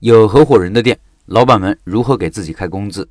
[0.00, 3.06] 有合伙人的店，老板们如何给自己开工资？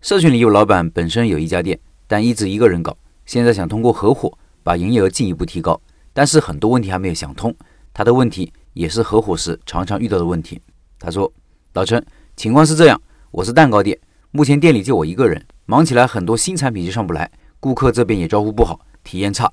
[0.00, 1.78] 社群里有老板本身有一家店，
[2.08, 5.80] 但一直一个人搞，现在想通过合伙把营业额进一步提高，
[6.12, 7.54] 但是很多问题还没有想通。
[7.94, 10.60] 他的问题也是合伙时常常遇到的问题。
[10.98, 11.32] 他说
[11.74, 13.00] ：“老陈，情况是这样，
[13.30, 13.96] 我是蛋糕店，
[14.32, 17.30] 目前店里就我一个人，忙起来很多新产品就上不来，
[17.60, 19.48] 顾客这边也招呼不好，体验差，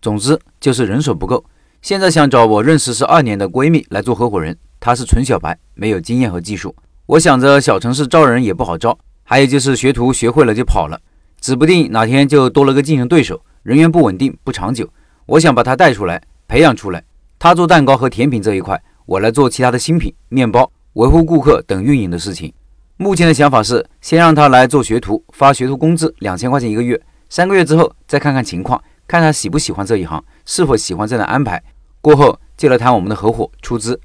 [0.00, 1.44] 总之就是人手不够。
[1.80, 6.74] 现在想找我认识十二年的闺蜜来做合伙人。”他是纯小白，没有经验和技术。
[7.06, 11.00] 我想着小城市招人也不好招，还有就是学徒学会了就跑了，
[11.40, 14.88] 指不定哪天就多了个竞争对手，人员不稳定不长久。
[15.26, 17.00] 我想把他带出来，培养出来。
[17.38, 22.52] 他做蛋糕和甜品这一块，我来做其他的新品、面包、维护顾客等运营的事情。
[22.96, 31.62] 目前的想法是，先让他来做学徒，发学徒工资两千块钱一个月，三个月之后再看看情况，看他喜不喜欢这一行，是否喜欢这样的安排。
[32.00, 34.00] 过后就来谈我们的合伙出资。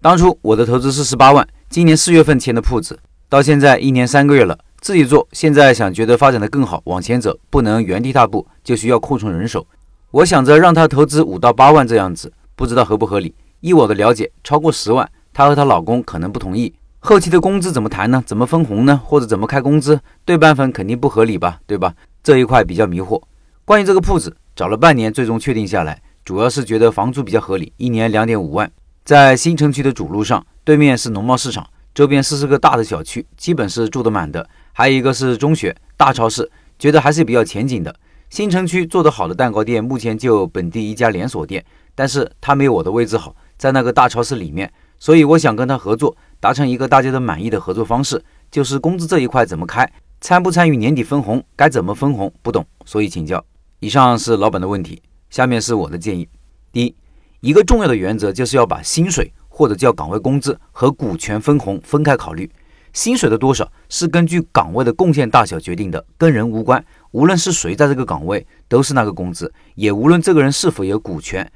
[0.00, 2.96] 当初我的投资是十八万，今年四月份签的铺子，
[3.28, 5.26] 到现在一年三个月了，自己做。
[5.32, 9.66] 现在想觉得发展的更好，往前走，不能原地踏步，就需要扩充人手。
[10.12, 13.34] 我想着让他投资五到八万这样子，不知道合不合理。
[13.58, 16.72] 依我的了解，超过十万，她和她老公可能不同意。
[17.00, 18.22] 后期的工资怎么谈呢？
[18.24, 19.00] 怎么分红呢？
[19.04, 19.98] 或者怎么开工资？
[20.24, 21.92] 对半分肯定不合理吧，对吧？
[22.22, 23.20] 这一块比较迷惑。
[23.64, 28.70] 关于这个铺子，找了半年，最终确定下来，主要是觉得房租比较合理，一年两点五万。
[29.08, 34.46] 在新城区的主路上，对面是农贸市场，周边四十个大的小区，基本是住得满的。
[34.74, 37.96] 还有一个是中学、大超市，觉得还是比较前景的。
[38.28, 41.64] 新城区做得好的蛋糕店，目前就本地一家连锁店，
[41.94, 53.42] 但是它没有我的位置好，在那个大超市里面，所以我想跟他合作，达成一个大家都满意的合作方式，就是工资这一块怎么开，参不参与年底分红，该怎么分红，不懂，所以请教。
[53.80, 56.28] 以上是老板的问题，下面是我的建议。
[56.70, 56.94] 第一。
[57.40, 62.50] 一个重要的原则就是要把薪水或者叫岗位工资和股权分红分开考虑。
[62.92, 66.84] 薪水的多少是根据岗位的贡献大小决定的，跟人无关。
[67.12, 71.48] 无论是谁在这个岗位，都是那个工资，也无论这个人是否有股权，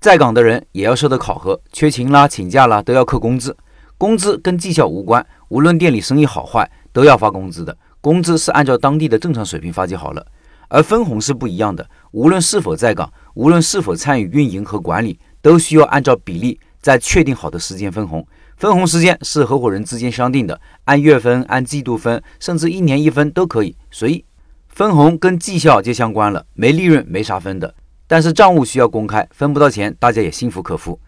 [0.00, 3.54] 在岗的人也要受到考核，缺勤啦、请假啦都要扣工资。
[3.98, 7.76] 工资跟绩效无关，无论店里生意好坏，都要发工资的。
[8.00, 10.24] 工资是按照当地的正常水平发就好了。
[10.68, 15.18] 而分红是不一样的，无论是否在岗，无论是否参与运营和管理。
[15.46, 18.26] 都需要按照比例在确定好的时间分红，
[18.56, 24.24] 分红时间是合伙人之间商定的，按月分、按季度分，甚至一年一分都可以随意。
[24.66, 27.72] 分红跟绩效就相关了，没利润没啥分的。
[28.08, 30.98] 但是账务需要公开，分不到钱大家也心服口服。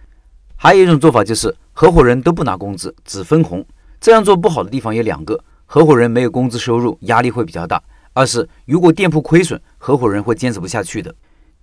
[0.55, 3.67] 还有一种做法就是合伙人都不拿工资，只分红。
[4.01, 7.77] 这样做不好的地方有两个：合伙人没有工资收入，压力会比较大；
[8.13, 11.13] 二是如果店铺亏损，合伙人会坚持不下去的。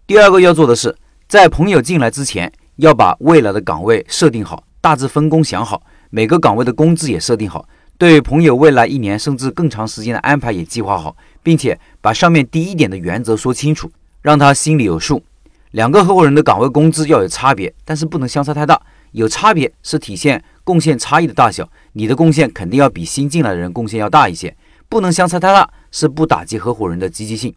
[0.05, 0.93] 第二个要做的是，
[1.29, 2.51] 在朋友进来之前。
[2.77, 13.89] 要把未来的岗位设定好，大致分工想好，每个岗位的工资也设定好，对朋友未来一年甚至更长时间的安排也计划好，并且把上面第一点的原则说清楚，
[14.21, 15.23] 让他心里有数。
[15.71, 18.81] 两个合伙人的岗位工资要有差别，但是不能相差太大。
[19.11, 24.55] 有差别是体现贡献差异的大小，你的贡献肯定要比新进来的人贡献要大一些。
[24.89, 27.55] 不能相差太大，是不打击合伙人的积极性。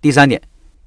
[0.00, 0.40] 第三点，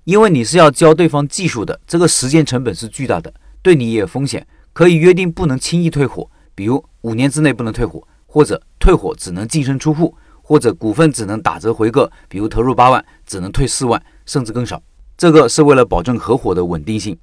[0.06, 3.32] 因为你是要教对方技术的，这个时间成本是巨大的。
[3.62, 14.82] 对你也有风险，可以约定不能轻易退伙，比如五年之内不能退伙，或者退伙只能净身出户，或者股份只能打折回购，比如投入八万只能退四万，甚至更少。
[15.18, 17.18] 这个是为了保证合伙的稳定性。